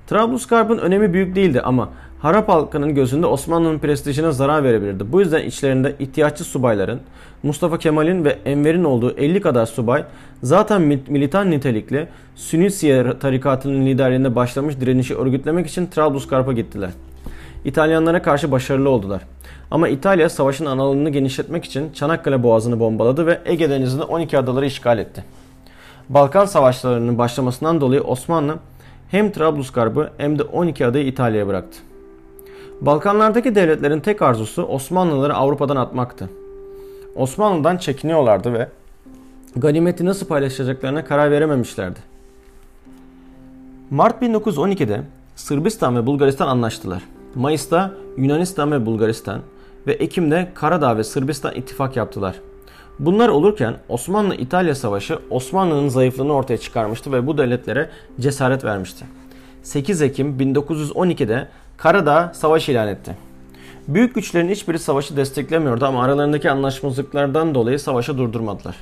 Trablusgarp'ın 0.07 0.77
önemi 0.77 1.13
büyük 1.13 1.35
değildi 1.35 1.61
ama 1.61 1.89
Harap 2.23 2.49
halkının 2.49 2.95
gözünde 2.95 3.25
Osmanlı'nın 3.25 3.79
prestijine 3.79 4.31
zarar 4.31 4.63
verebilirdi. 4.63 5.11
Bu 5.11 5.19
yüzden 5.19 5.43
içlerinde 5.43 5.95
ihtiyaççı 5.99 6.43
subayların, 6.43 6.99
Mustafa 7.43 7.77
Kemal'in 7.77 8.25
ve 8.25 8.37
Enver'in 8.45 8.83
olduğu 8.83 9.17
50 9.17 9.41
kadar 9.41 9.65
subay 9.65 10.03
zaten 10.43 10.81
militan 10.81 11.51
nitelikli 11.51 12.07
Sünni 12.35 12.69
tarikatının 13.19 13.85
liderliğinde 13.85 14.35
başlamış 14.35 14.79
direnişi 14.79 15.15
örgütlemek 15.15 15.67
için 15.67 15.87
Trablusgarp'a 15.87 16.53
gittiler. 16.53 16.89
İtalyanlara 17.65 18.21
karşı 18.21 18.51
başarılı 18.51 18.89
oldular. 18.89 19.21
Ama 19.71 19.87
İtalya 19.87 20.29
savaşın 20.29 20.65
analını 20.65 21.09
genişletmek 21.09 21.65
için 21.65 21.93
Çanakkale 21.93 22.43
Boğazı'nı 22.43 22.79
bombaladı 22.79 23.25
ve 23.25 23.39
Ege 23.45 23.69
Denizi'nde 23.69 24.03
12 24.03 24.37
adaları 24.37 24.65
işgal 24.65 24.97
etti. 24.97 25.23
Balkan 26.09 26.45
savaşlarının 26.45 27.17
başlamasından 27.17 27.81
dolayı 27.81 28.01
Osmanlı 28.01 28.55
hem 29.11 29.31
Trablusgarp'ı 29.31 30.09
hem 30.17 30.39
de 30.39 30.43
12 30.43 30.85
adayı 30.85 31.05
İtalya'ya 31.05 31.47
bıraktı. 31.47 31.79
Balkanlardaki 32.85 33.55
devletlerin 33.55 33.99
tek 33.99 34.21
arzusu 34.21 34.63
Osmanlıları 34.63 35.33
Avrupa'dan 35.33 35.75
atmaktı. 35.75 36.29
Osmanlı'dan 37.15 37.77
çekiniyorlardı 37.77 38.53
ve 38.53 38.69
ganimeti 39.55 40.05
nasıl 40.05 40.27
paylaşacaklarına 40.27 41.05
karar 41.05 41.31
verememişlerdi. 41.31 41.99
Mart 43.89 44.21
1912'de 44.21 45.01
Sırbistan 45.35 45.97
ve 45.97 46.05
Bulgaristan 46.05 46.47
anlaştılar. 46.47 47.03
Mayıs'ta 47.35 47.91
Yunanistan 48.17 48.71
ve 48.71 48.85
Bulgaristan 48.85 49.41
ve 49.87 49.93
Ekim'de 49.93 50.51
Karadağ 50.55 50.97
ve 50.97 51.03
Sırbistan 51.03 51.55
ittifak 51.55 51.95
yaptılar. 51.95 52.35
Bunlar 52.99 53.29
olurken 53.29 53.73
Osmanlı-İtalya 53.89 54.75
Savaşı 54.75 55.19
Osmanlı'nın 55.29 55.87
zayıflığını 55.87 56.33
ortaya 56.33 56.57
çıkarmıştı 56.57 57.11
ve 57.11 57.27
bu 57.27 57.37
devletlere 57.37 57.89
cesaret 58.19 58.63
vermişti. 58.63 59.05
8 59.63 60.01
Ekim 60.01 60.37
1912'de 60.39 61.47
Karadağ 61.83 62.31
savaş 62.33 62.69
ilan 62.69 62.87
etti. 62.87 63.15
Büyük 63.87 64.15
güçlerin 64.15 64.49
hiçbiri 64.49 64.79
savaşı 64.79 65.17
desteklemiyordu 65.17 65.85
ama 65.85 66.03
aralarındaki 66.03 66.51
anlaşmazlıklardan 66.51 67.55
dolayı 67.55 67.79
savaşı 67.79 68.17
durdurmadılar. 68.17 68.75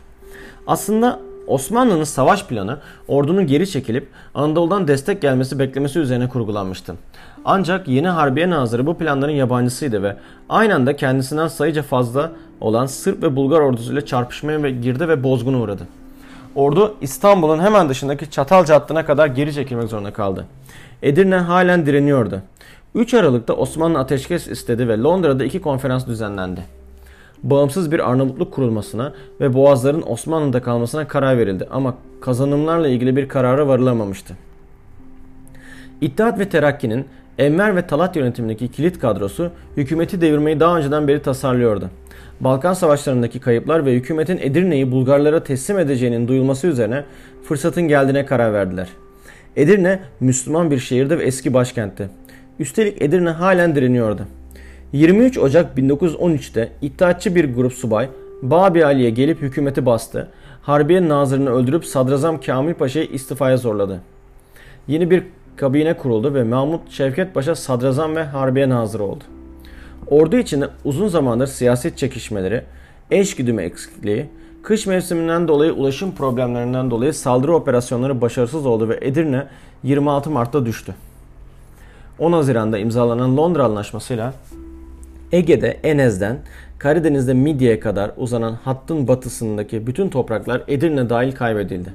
Aslında 0.67 1.19
Osmanlı'nın 1.47 2.03
savaş 2.03 2.45
planı 2.45 2.79
ordunun 3.07 3.47
geri 3.47 3.69
çekilip 3.69 4.07
Anadolu'dan 4.35 4.87
destek 4.87 5.21
gelmesi 5.21 5.59
beklemesi 5.59 5.99
üzerine 5.99 6.29
kurgulanmıştı. 6.29 6.95
Ancak 7.45 7.87
yeni 7.87 8.07
Harbiye 8.07 8.49
Nazırı 8.49 8.85
bu 8.85 8.97
planların 8.97 9.31
yabancısıydı 9.31 10.03
ve 10.03 10.15
aynı 10.49 10.75
anda 10.75 10.95
kendisinden 10.95 11.47
sayıca 11.47 11.83
fazla 11.83 12.31
olan 12.59 12.85
Sırp 12.85 13.23
ve 13.23 13.35
Bulgar 13.35 13.59
ordusuyla 13.59 14.05
çarpışmaya 14.05 14.69
girdi 14.69 15.07
ve 15.07 15.23
bozguna 15.23 15.59
uğradı. 15.59 15.87
Ordu 16.55 16.95
İstanbul'un 17.01 17.59
hemen 17.59 17.89
dışındaki 17.89 18.31
Çatalca 18.31 18.75
hattına 18.75 19.05
kadar 19.05 19.27
geri 19.27 19.53
çekilmek 19.53 19.89
zorunda 19.89 20.13
kaldı. 20.13 20.45
Edirne 21.03 21.35
halen 21.35 21.85
direniyordu. 21.85 22.41
3 22.95 23.13
Aralık'ta 23.13 23.53
Osmanlı 23.53 23.99
ateşkes 23.99 24.47
istedi 24.47 24.87
ve 24.87 24.97
Londra'da 24.97 25.43
iki 25.43 25.61
konferans 25.61 26.07
düzenlendi. 26.07 26.61
Bağımsız 27.43 27.91
bir 27.91 28.09
Arnavutluk 28.11 28.53
kurulmasına 28.53 29.13
ve 29.41 29.53
Boğazların 29.53 30.03
Osmanlı'da 30.07 30.61
kalmasına 30.61 31.07
karar 31.07 31.37
verildi 31.37 31.67
ama 31.71 31.95
kazanımlarla 32.21 32.87
ilgili 32.87 33.15
bir 33.15 33.27
karara 33.27 33.67
varılamamıştı. 33.67 34.33
İttihat 36.01 36.39
ve 36.39 36.49
Terakki'nin 36.49 37.05
Enver 37.37 37.75
ve 37.75 37.87
Talat 37.87 38.15
yönetimindeki 38.15 38.67
kilit 38.67 38.99
kadrosu 38.99 39.51
hükümeti 39.77 40.21
devirmeyi 40.21 40.59
daha 40.59 40.77
önceden 40.77 41.07
beri 41.07 41.21
tasarlıyordu. 41.21 41.89
Balkan 42.39 42.73
savaşlarındaki 42.73 43.39
kayıplar 43.39 43.85
ve 43.85 43.93
hükümetin 43.93 44.37
Edirne'yi 44.41 44.91
Bulgarlara 44.91 45.43
teslim 45.43 45.79
edeceğinin 45.79 46.27
duyulması 46.27 46.67
üzerine 46.67 47.03
fırsatın 47.43 47.83
geldiğine 47.83 48.25
karar 48.25 48.53
verdiler. 48.53 48.87
Edirne 49.55 49.99
Müslüman 50.19 50.71
bir 50.71 50.79
şehirdi 50.79 51.19
ve 51.19 51.23
eski 51.23 51.53
başkentti. 51.53 52.09
Üstelik 52.59 53.01
Edirne 53.01 53.29
halen 53.29 53.75
direniyordu. 53.75 54.21
23 54.93 55.37
Ocak 55.37 55.77
1913'te 55.77 56.71
iddiatçı 56.81 57.35
bir 57.35 57.55
grup 57.55 57.73
subay 57.73 58.09
Babi 58.41 58.85
Ali'ye 58.85 59.09
gelip 59.09 59.41
hükümeti 59.41 59.85
bastı. 59.85 60.27
Harbiye 60.61 61.09
nazırını 61.09 61.49
öldürüp 61.49 61.85
Sadrazam 61.85 62.41
Kamil 62.41 62.73
Paşa'yı 62.73 63.05
istifaya 63.05 63.57
zorladı. 63.57 64.01
Yeni 64.87 65.11
bir 65.11 65.23
kabine 65.55 65.97
kuruldu 65.97 66.33
ve 66.33 66.43
Mahmut 66.43 66.91
Şevket 66.91 67.33
Paşa 67.33 67.55
sadrazam 67.55 68.15
ve 68.15 68.23
harbiye 68.23 68.69
nazırı 68.69 69.03
oldu. 69.03 69.23
Ordu 70.07 70.37
içinde 70.37 70.67
uzun 70.83 71.07
zamandır 71.07 71.47
siyaset 71.47 71.97
çekişmeleri, 71.97 72.61
eş 73.11 73.35
güdümü 73.35 73.61
eksikliği, 73.61 74.25
kış 74.63 74.87
mevsiminden 74.87 75.47
dolayı 75.47 75.73
ulaşım 75.73 76.15
problemlerinden 76.15 76.91
dolayı 76.91 77.13
saldırı 77.13 77.55
operasyonları 77.55 78.21
başarısız 78.21 78.65
oldu 78.65 78.89
ve 78.89 78.99
Edirne 79.01 79.47
26 79.83 80.29
Mart'ta 80.29 80.65
düştü. 80.65 80.95
10 82.21 82.31
Haziran'da 82.31 82.77
imzalanan 82.77 83.37
Londra 83.37 83.63
Anlaşması'yla 83.63 84.33
Ege'de 85.31 85.77
Enez'den 85.83 86.37
Karadeniz'de 86.79 87.33
Midya'ya 87.33 87.79
kadar 87.79 88.11
uzanan 88.17 88.57
hattın 88.63 89.07
batısındaki 89.07 89.87
bütün 89.87 90.09
topraklar 90.09 90.63
Edirne 90.67 91.09
dahil 91.09 91.31
kaybedildi. 91.31 91.89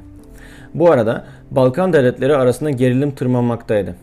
Bu 0.74 0.90
arada 0.90 1.24
Balkan 1.50 1.92
devletleri 1.92 2.36
arasında 2.36 2.70
gerilim 2.70 3.10
tırmanmaktaydı. 3.10 3.94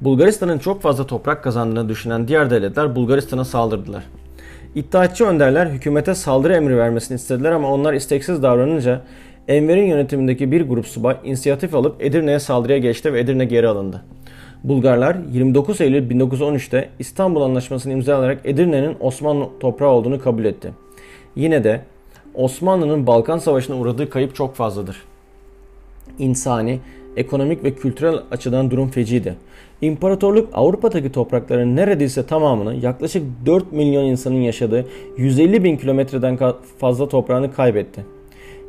Bulgaristan'ın 0.00 0.58
çok 0.58 0.82
fazla 0.82 1.06
toprak 1.06 1.44
kazandığını 1.44 1.88
düşünen 1.88 2.28
diğer 2.28 2.50
devletler 2.50 2.96
Bulgaristan'a 2.96 3.44
saldırdılar. 3.44 4.04
İttihatçı 4.74 5.24
önderler 5.24 5.66
hükümete 5.66 6.14
saldırı 6.14 6.54
emri 6.54 6.78
vermesini 6.78 7.14
istediler 7.14 7.52
ama 7.52 7.72
onlar 7.72 7.94
isteksiz 7.94 8.42
davranınca 8.42 9.00
Enver'in 9.48 9.86
yönetimindeki 9.86 10.52
bir 10.52 10.68
grup 10.68 10.86
subay 10.86 11.16
inisiyatif 11.24 11.74
alıp 11.74 12.04
Edirne'ye 12.04 12.38
saldırıya 12.38 12.78
geçti 12.78 13.12
ve 13.12 13.20
Edirne 13.20 13.44
geri 13.44 13.68
alındı. 13.68 14.02
Bulgarlar 14.68 15.16
29 15.32 15.80
Eylül 15.80 16.10
1913'te 16.10 16.88
İstanbul 16.98 17.42
Anlaşması'nı 17.42 17.92
imzalayarak 17.92 18.40
Edirne'nin 18.44 18.96
Osmanlı 19.00 19.48
toprağı 19.60 19.90
olduğunu 19.90 20.20
kabul 20.20 20.44
etti. 20.44 20.72
Yine 21.36 21.64
de 21.64 21.80
Osmanlı'nın 22.34 23.06
Balkan 23.06 23.38
Savaşı'na 23.38 23.76
uğradığı 23.76 24.10
kayıp 24.10 24.34
çok 24.34 24.54
fazladır. 24.54 25.02
İnsani, 26.18 26.80
ekonomik 27.16 27.64
ve 27.64 27.74
kültürel 27.74 28.18
açıdan 28.30 28.70
durum 28.70 28.88
feciydi. 28.88 29.34
İmparatorluk 29.80 30.48
Avrupa'daki 30.52 31.12
toprakların 31.12 31.76
neredeyse 31.76 32.26
tamamını 32.26 32.74
yaklaşık 32.74 33.22
4 33.46 33.72
milyon 33.72 34.04
insanın 34.04 34.40
yaşadığı 34.40 34.86
150 35.16 35.64
bin 35.64 35.76
kilometreden 35.76 36.38
fazla 36.78 37.08
toprağını 37.08 37.52
kaybetti. 37.52 38.04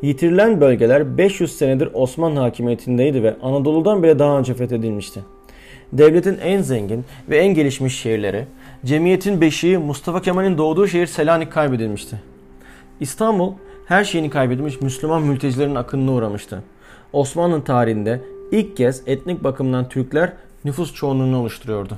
Yitirilen 0.01 0.61
bölgeler 0.61 1.17
500 1.17 1.57
senedir 1.57 1.89
Osmanlı 1.93 2.39
hakimiyetindeydi 2.39 3.23
ve 3.23 3.35
Anadolu'dan 3.41 4.03
bile 4.03 4.19
daha 4.19 4.39
önce 4.39 4.53
fethedilmişti. 4.53 5.36
Devletin 5.93 6.37
en 6.37 6.61
zengin 6.61 7.05
ve 7.29 7.37
en 7.37 7.53
gelişmiş 7.53 7.99
şehirleri, 7.99 8.45
cemiyetin 8.85 9.41
beşiği 9.41 9.77
Mustafa 9.77 10.21
Kemal'in 10.21 10.57
doğduğu 10.57 10.87
şehir 10.87 11.07
Selanik 11.07 11.51
kaybedilmişti. 11.51 12.21
İstanbul 12.99 13.53
her 13.85 14.03
şeyini 14.03 14.29
kaybetmiş 14.29 14.81
Müslüman 14.81 15.23
mültecilerin 15.23 15.75
akınına 15.75 16.11
uğramıştı. 16.11 16.63
Osmanlı 17.13 17.63
tarihinde 17.63 18.21
ilk 18.51 18.77
kez 18.77 19.07
etnik 19.07 19.43
bakımdan 19.43 19.89
Türkler 19.89 20.33
nüfus 20.65 20.93
çoğunluğunu 20.93 21.37
oluşturuyordu. 21.39 21.97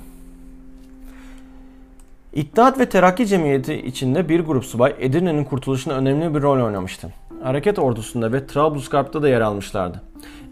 İttihat 2.33 2.79
ve 2.79 2.89
Terakki 2.89 3.27
Cemiyeti 3.27 3.73
içinde 3.75 4.29
bir 4.29 4.39
grup 4.39 4.65
subay 4.65 4.95
Edirne'nin 4.99 5.43
kurtuluşunda 5.43 5.95
önemli 5.95 6.35
bir 6.35 6.41
rol 6.41 6.65
oynamıştı. 6.65 7.13
Hareket 7.43 7.79
ordusunda 7.79 8.33
ve 8.33 8.47
Trablusgarp'ta 8.47 9.21
da 9.21 9.29
yer 9.29 9.41
almışlardı. 9.41 10.01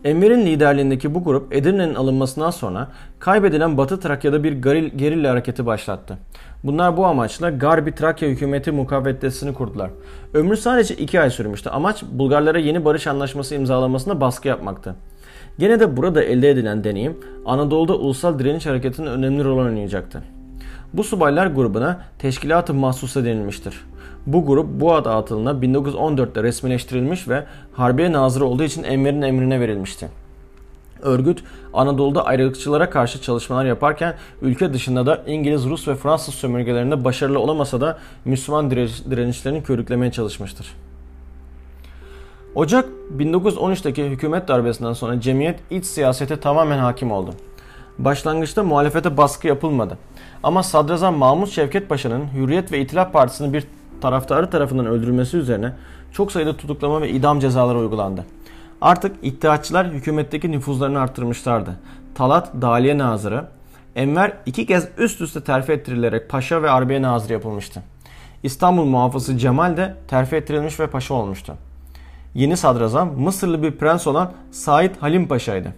Enver'in 0.03 0.45
liderliğindeki 0.45 1.15
bu 1.15 1.23
grup 1.23 1.55
Edirne'nin 1.55 1.95
alınmasından 1.95 2.49
sonra 2.49 2.87
kaybedilen 3.19 3.77
Batı 3.77 3.99
Trakya'da 3.99 4.43
bir 4.43 4.51
gerilla 4.97 5.31
hareketi 5.31 5.65
başlattı. 5.65 6.17
Bunlar 6.63 6.97
bu 6.97 7.05
amaçla 7.05 7.49
Garbi 7.49 7.95
Trakya 7.95 8.29
hükümeti 8.29 8.71
mukavvetesini 8.71 9.53
kurdular. 9.53 9.89
Ömrü 10.33 10.57
sadece 10.57 10.95
iki 10.95 11.21
ay 11.21 11.29
sürmüştü. 11.29 11.69
Amaç 11.69 12.03
Bulgarlara 12.11 12.59
yeni 12.59 12.85
barış 12.85 13.07
anlaşması 13.07 13.55
imzalamasına 13.55 14.21
baskı 14.21 14.47
yapmaktı. 14.47 14.95
Gene 15.59 15.79
de 15.79 15.97
burada 15.97 16.23
elde 16.23 16.49
edilen 16.49 16.83
deneyim 16.83 17.17
Anadolu'da 17.45 17.95
ulusal 17.95 18.39
direniş 18.39 18.65
hareketinin 18.65 19.07
önemli 19.07 19.43
rol 19.43 19.57
oynayacaktı. 19.57 20.23
Bu 20.93 21.03
subaylar 21.03 21.47
grubuna 21.47 21.99
Teşkilat-ı 22.19 22.73
Mahsusa 22.73 23.25
denilmiştir. 23.25 23.85
Bu 24.27 24.45
grup 24.45 24.67
bu 24.69 24.93
ad 24.93 25.05
altında 25.05 25.51
1914'te 25.51 26.43
resmileştirilmiş 26.43 27.27
ve 27.27 27.43
Harbiye 27.73 28.11
Nazırı 28.11 28.45
olduğu 28.45 28.63
için 28.63 28.83
Enver'in 28.83 29.21
emrine 29.21 29.59
verilmişti. 29.59 30.09
Örgüt 31.01 31.43
Anadolu'da 31.73 32.25
ayrılıkçılara 32.25 32.89
karşı 32.89 33.21
çalışmalar 33.21 33.65
yaparken 33.65 34.15
ülke 34.41 34.73
dışında 34.73 35.05
da 35.05 35.23
İngiliz, 35.27 35.65
Rus 35.65 35.87
ve 35.87 35.95
Fransız 35.95 36.33
sömürgelerinde 36.33 37.03
başarılı 37.03 37.39
olamasa 37.39 37.81
da 37.81 37.97
Müslüman 38.25 38.71
direnişlerini 38.71 39.63
körüklemeye 39.63 40.11
çalışmıştır. 40.11 40.67
Ocak 42.55 42.85
1913'teki 43.17 44.03
hükümet 44.05 44.47
darbesinden 44.47 44.93
sonra 44.93 45.21
cemiyet 45.21 45.59
iç 45.69 45.85
siyasete 45.85 46.39
tamamen 46.39 46.79
hakim 46.79 47.11
oldu. 47.11 47.33
Başlangıçta 47.97 48.63
muhalefete 48.63 49.17
baskı 49.17 49.47
yapılmadı. 49.47 49.97
Ama 50.43 50.63
Sadrazam 50.63 51.15
Mahmut 51.15 51.49
Şevket 51.49 51.89
Paşa'nın 51.89 52.33
Hürriyet 52.33 52.71
ve 52.71 52.79
İtilaf 52.79 53.13
Partisi'nin 53.13 53.53
bir 53.53 53.67
taraftarı 54.01 54.49
tarafından 54.49 54.85
öldürülmesi 54.85 55.37
üzerine 55.37 55.73
çok 56.11 56.31
sayıda 56.31 56.57
tutuklama 56.57 57.01
ve 57.01 57.09
idam 57.09 57.39
cezaları 57.39 57.77
uygulandı. 57.77 58.25
Artık 58.81 59.15
iddiatçılar 59.21 59.87
hükümetteki 59.87 60.51
nüfuzlarını 60.51 60.99
arttırmışlardı. 60.99 61.79
Talat 62.15 62.53
Daliye 62.61 62.97
Nazırı, 62.97 63.45
Enver 63.95 64.33
iki 64.45 64.65
kez 64.65 64.87
üst 64.97 65.21
üste 65.21 65.43
terfi 65.43 65.71
ettirilerek 65.71 66.29
paşa 66.29 66.63
ve 66.63 66.69
arbiye 66.69 67.01
nazırı 67.01 67.33
yapılmıştı. 67.33 67.83
İstanbul 68.43 68.85
muhafızı 68.85 69.37
Cemal 69.37 69.77
de 69.77 69.95
terfi 70.07 70.35
ettirilmiş 70.35 70.79
ve 70.79 70.87
paşa 70.87 71.13
olmuştu. 71.13 71.53
Yeni 72.35 72.57
sadrazam 72.57 73.19
Mısırlı 73.19 73.63
bir 73.63 73.71
prens 73.71 74.07
olan 74.07 74.31
Said 74.51 74.95
Halim 74.99 75.27
Paşa'ydı. 75.27 75.73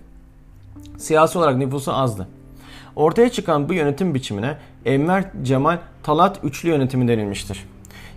Siyasi 0.97 1.38
olarak 1.38 1.58
nüfusu 1.58 1.93
azdı. 1.93 2.27
Ortaya 2.95 3.29
çıkan 3.29 3.69
bu 3.69 3.73
yönetim 3.73 4.13
biçimine 4.13 4.58
Enver 4.86 5.25
Cemal 5.43 5.77
Talat 6.03 6.39
üçlü 6.43 6.69
yönetimi 6.69 7.08
denilmiştir. 7.08 7.65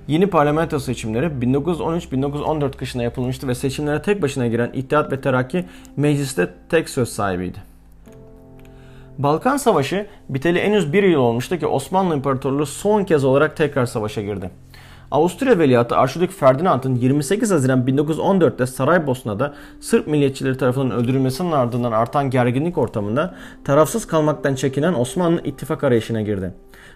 Yeni 0.08 0.26
parlamento 0.26 0.80
seçimleri 0.80 1.26
1913-1914 1.26 2.76
kışında 2.76 3.02
yapılmıştı 3.02 3.48
ve 3.48 3.54
seçimlere 3.54 4.02
tek 4.02 4.22
başına 4.22 4.46
giren 4.46 4.70
İttihat 4.74 5.12
ve 5.12 5.20
Terakki 5.20 5.64
mecliste 5.96 6.50
tek 6.68 6.88
söz 6.88 7.08
sahibiydi. 7.08 7.58
Balkan 9.18 9.56
Savaşı 9.56 10.06
biteli 10.28 10.60
henüz 10.60 10.92
bir 10.92 11.02
yıl 11.02 11.20
olmuştu 11.20 11.58
ki 11.58 11.66
Osmanlı 11.66 12.14
İmparatorluğu 12.14 12.66
son 12.66 13.04
kez 13.04 13.24
olarak 13.24 13.56
tekrar 13.56 13.86
savaşa 13.86 14.22
girdi. 14.22 14.50
Avusturya 15.10 15.58
Veliahtı 15.58 15.96
Arşidük 15.96 16.32
Ferdinand'ın 16.32 16.94
28 16.94 17.50
Haziran 17.50 17.86
1914'te 17.86 18.66
Saraybosna'da 18.66 19.54
Sırp 19.80 20.06
milliyetçileri 20.06 20.56
tarafından 20.56 20.98
öldürülmesinin 20.98 21.52
ardından 21.52 21.92
artan 21.92 22.30
gerginlik 22.30 22.78
ortamında 22.78 23.34
tarafsız 23.64 24.06
kalmaktan 24.06 24.54
çekinen 24.54 24.94
Osmanlı 24.94 25.40
ittifak 25.44 25.84
arayışına 25.84 26.20
girdi. 26.20 26.54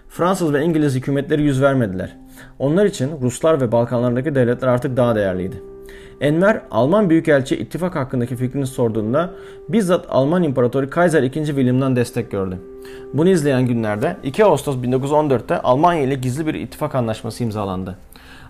Fransız 0.09 0.53
ve 0.53 0.63
İngiliz 0.63 0.95
hükümetleri 0.95 1.43
yüz 1.43 1.61
vermediler. 1.61 2.17
Onlar 2.59 2.85
için 2.85 3.11
Ruslar 3.21 3.61
ve 3.61 3.71
Balkanlardaki 3.71 4.35
devletler 4.35 4.67
artık 4.67 4.97
daha 4.97 5.15
değerliydi. 5.15 5.61
Enver 6.21 6.61
Alman 6.71 7.09
Büyükelçi 7.09 7.55
ittifak 7.55 7.95
hakkındaki 7.95 8.35
fikrini 8.35 8.67
sorduğunda 8.67 9.31
bizzat 9.69 10.05
Alman 10.09 10.43
İmparatoru 10.43 10.89
Kaiser 10.89 11.23
II. 11.23 11.31
William'dan 11.45 11.95
destek 11.95 12.31
gördü. 12.31 12.57
Bunu 13.13 13.29
izleyen 13.29 13.67
günlerde 13.67 14.17
2 14.23 14.45
Ağustos 14.45 14.75
1914'te 14.75 15.61
Almanya 15.61 16.01
ile 16.01 16.15
gizli 16.15 16.47
bir 16.47 16.53
ittifak 16.53 16.95
anlaşması 16.95 17.43
imzalandı. 17.43 17.95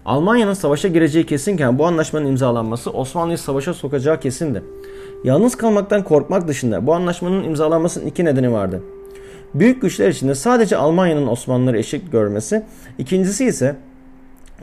Almanya'nın 0.06 0.54
savaşa 0.54 0.88
gireceği 0.88 1.26
kesinken 1.26 1.80
bu 1.80 1.86
anlaşmanın 1.86 2.26
imzalanması 2.26 2.92
Osmanlı'yı 2.92 3.38
savaşa 3.38 3.74
sokacağı 3.74 4.20
kesindi. 4.20 4.64
Yalnız 5.24 5.56
kalmaktan 5.56 6.04
korkmak 6.04 6.48
dışında 6.48 6.88
bu 6.88 6.94
anlaşmanın 6.94 7.44
imzalanmasının 7.44 8.06
iki 8.06 8.26
nedeni 8.26 8.52
vardı. 8.52 8.82
Büyük 9.60 9.82
güçler 9.82 10.10
içinde 10.10 10.36
sadece 10.36 10.78
Almanya'nın 10.78 11.28
Osmanlıları 11.28 11.78
eşit 11.78 12.12
görmesi, 12.12 12.64
ikincisi 12.98 13.46
ise 13.46 13.76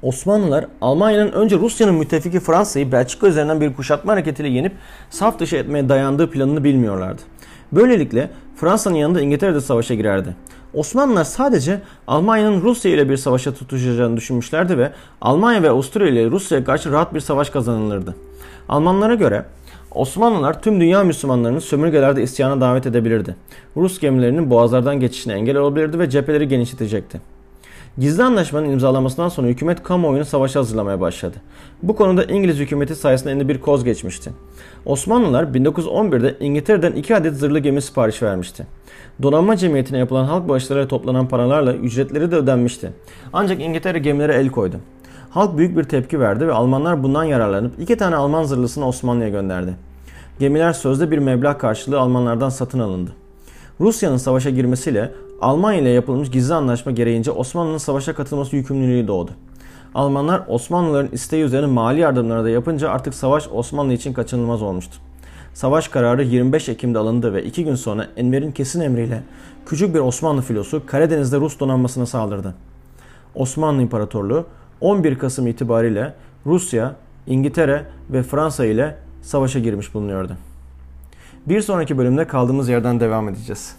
Osmanlılar 0.02 0.66
Almanya'nın 0.80 1.32
önce 1.32 1.58
Rusya'nın 1.58 1.94
müttefiki 1.94 2.40
Fransa'yı 2.40 2.92
Belçika 2.92 3.26
üzerinden 3.26 3.60
bir 3.60 3.74
kuşatma 3.74 4.12
hareketiyle 4.12 4.48
yenip 4.48 4.72
saf 5.10 5.38
dışı 5.38 5.56
etmeye 5.56 5.88
dayandığı 5.88 6.30
planını 6.30 6.64
bilmiyorlardı. 6.64 7.22
Böylelikle 7.72 8.30
Fransa'nın 8.56 8.94
yanında 8.94 9.20
İngiltere 9.20 9.54
de 9.54 9.60
savaşa 9.60 9.94
girerdi. 9.94 10.36
Osmanlılar 10.74 11.24
sadece 11.24 11.80
Almanya'nın 12.06 12.62
Rusya 12.62 12.90
ile 12.90 13.08
bir 13.08 13.16
savaşa 13.16 13.54
tutuşacağını 13.54 14.16
düşünmüşlerdi 14.16 14.78
ve 14.78 14.92
Almanya 15.20 15.62
ve 15.62 15.70
Avusturya 15.70 16.08
ile 16.08 16.30
Rusya'ya 16.30 16.64
karşı 16.64 16.92
rahat 16.92 17.14
bir 17.14 17.20
savaş 17.20 17.50
kazanılırdı. 17.50 18.14
Almanlara 18.68 19.14
göre 19.14 19.44
Osmanlılar 19.94 20.62
tüm 20.62 20.80
dünya 20.80 21.04
Müslümanlarını 21.04 21.60
sömürgelerde 21.60 22.22
isyana 22.22 22.60
davet 22.60 22.86
edebilirdi. 22.86 23.36
Rus 23.76 24.00
gemilerinin 24.00 24.50
boğazlardan 24.50 25.00
geçişine 25.00 25.32
engel 25.32 25.56
olabilirdi 25.56 25.98
ve 25.98 26.10
cepheleri 26.10 26.48
genişletecekti. 26.48 27.20
Gizli 27.98 28.22
anlaşmanın 28.22 28.70
imzalanmasından 28.70 29.28
sonra 29.28 29.46
hükümet 29.46 29.82
kamuoyunu 29.82 30.24
savaşa 30.24 30.60
hazırlamaya 30.60 31.00
başladı. 31.00 31.36
Bu 31.82 31.96
konuda 31.96 32.24
İngiliz 32.24 32.58
hükümeti 32.58 32.94
sayesinde 32.96 33.30
elinde 33.30 33.48
bir 33.48 33.60
koz 33.60 33.84
geçmişti. 33.84 34.30
Osmanlılar 34.86 35.44
1911'de 35.44 36.36
İngiltere'den 36.40 36.92
iki 36.92 37.16
adet 37.16 37.34
zırhlı 37.34 37.58
gemi 37.58 37.82
sipariş 37.82 38.22
vermişti. 38.22 38.66
Donanma 39.22 39.56
cemiyetine 39.56 39.98
yapılan 39.98 40.24
halk 40.24 40.48
bağışlarıyla 40.48 40.88
toplanan 40.88 41.28
paralarla 41.28 41.74
ücretleri 41.74 42.30
de 42.30 42.36
ödenmişti. 42.36 42.90
Ancak 43.32 43.60
İngiltere 43.60 43.98
gemilere 43.98 44.34
el 44.34 44.48
koydu. 44.48 44.76
Halk 45.34 45.58
büyük 45.58 45.76
bir 45.76 45.84
tepki 45.84 46.20
verdi 46.20 46.48
ve 46.48 46.52
Almanlar 46.52 47.02
bundan 47.02 47.24
yararlanıp 47.24 47.80
iki 47.80 47.96
tane 47.96 48.16
Alman 48.16 48.44
zırhlısını 48.44 48.88
Osmanlı'ya 48.88 49.28
gönderdi. 49.28 49.74
Gemiler 50.38 50.72
sözde 50.72 51.10
bir 51.10 51.18
meblağ 51.18 51.58
karşılığı 51.58 52.00
Almanlardan 52.00 52.48
satın 52.48 52.78
alındı. 52.78 53.10
Rusya'nın 53.80 54.16
savaşa 54.16 54.50
girmesiyle 54.50 55.12
Almanya 55.40 55.80
ile 55.80 55.88
yapılmış 55.88 56.30
gizli 56.30 56.54
anlaşma 56.54 56.92
gereğince 56.92 57.30
Osmanlı'nın 57.30 57.78
savaşa 57.78 58.14
katılması 58.14 58.56
yükümlülüğü 58.56 59.08
doğdu. 59.08 59.30
Almanlar 59.94 60.42
Osmanlıların 60.48 61.12
isteği 61.12 61.44
üzerine 61.44 61.66
mali 61.66 62.00
yardımları 62.00 62.44
da 62.44 62.50
yapınca 62.50 62.90
artık 62.90 63.14
savaş 63.14 63.48
Osmanlı 63.52 63.92
için 63.92 64.12
kaçınılmaz 64.12 64.62
olmuştu. 64.62 64.96
Savaş 65.54 65.88
kararı 65.88 66.22
25 66.22 66.68
Ekim'de 66.68 66.98
alındı 66.98 67.34
ve 67.34 67.44
iki 67.44 67.64
gün 67.64 67.74
sonra 67.74 68.06
Enver'in 68.16 68.52
kesin 68.52 68.80
emriyle 68.80 69.22
küçük 69.66 69.94
bir 69.94 70.00
Osmanlı 70.00 70.42
filosu 70.42 70.86
Karadeniz'de 70.86 71.36
Rus 71.36 71.60
donanmasına 71.60 72.06
saldırdı. 72.06 72.54
Osmanlı 73.34 73.82
İmparatorluğu 73.82 74.46
11 74.84 75.18
Kasım 75.18 75.46
itibariyle 75.46 76.14
Rusya, 76.46 76.96
İngiltere 77.26 77.86
ve 78.10 78.22
Fransa 78.22 78.66
ile 78.66 78.96
savaşa 79.22 79.58
girmiş 79.58 79.94
bulunuyordu. 79.94 80.36
Bir 81.46 81.60
sonraki 81.60 81.98
bölümde 81.98 82.26
kaldığımız 82.26 82.68
yerden 82.68 83.00
devam 83.00 83.28
edeceğiz. 83.28 83.76